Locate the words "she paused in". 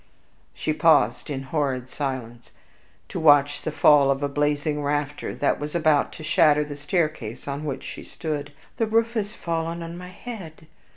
0.55-1.43